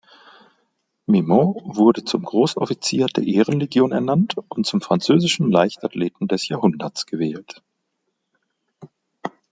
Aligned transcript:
Mimoun 1.05 1.53
wurde 1.75 2.03
zum 2.03 2.23
Großoffizier 2.23 3.05
der 3.05 3.23
Ehrenlegion 3.23 3.91
ernannt 3.91 4.33
und 4.49 4.65
zum 4.65 4.81
„französischen 4.81 5.51
Leichtathleten 5.51 6.27
des 6.27 6.47
Jahrhunderts“ 6.47 7.05
gewählt. 7.05 7.61